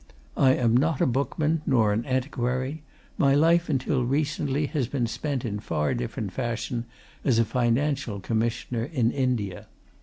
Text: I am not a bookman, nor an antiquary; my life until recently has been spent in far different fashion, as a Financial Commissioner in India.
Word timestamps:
I 0.37 0.55
am 0.55 0.75
not 0.75 0.99
a 0.99 1.05
bookman, 1.05 1.61
nor 1.67 1.93
an 1.93 2.07
antiquary; 2.07 2.81
my 3.19 3.35
life 3.35 3.69
until 3.69 4.03
recently 4.03 4.65
has 4.65 4.87
been 4.87 5.05
spent 5.05 5.45
in 5.45 5.59
far 5.59 5.93
different 5.93 6.31
fashion, 6.33 6.85
as 7.23 7.37
a 7.37 7.45
Financial 7.45 8.19
Commissioner 8.19 8.85
in 8.85 9.11
India. 9.11 9.67